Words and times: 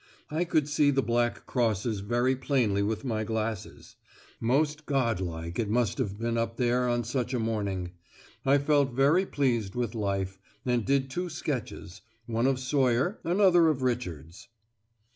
I 0.31 0.45
could 0.45 0.67
see 0.67 0.89
the 0.89 1.03
black 1.03 1.45
crosses 1.45 1.99
very 1.99 2.35
plainly 2.35 2.81
with 2.81 3.05
my 3.05 3.23
glasses. 3.23 3.97
Most 4.39 4.87
godlike 4.87 5.59
it 5.59 5.69
must 5.69 5.99
have 5.99 6.17
been 6.17 6.39
up 6.39 6.57
there 6.57 6.89
on 6.89 7.03
such 7.03 7.35
a 7.35 7.39
morning. 7.39 7.91
I 8.43 8.57
felt 8.57 8.93
very 8.93 9.27
pleased 9.27 9.75
with 9.75 9.93
life, 9.93 10.39
and 10.65 10.83
did 10.83 11.11
two 11.11 11.29
sketches, 11.29 12.01
one 12.25 12.47
of 12.47 12.59
Sawyer, 12.59 13.19
another 13.23 13.67
of 13.67 13.83
Richards.... 13.83 14.47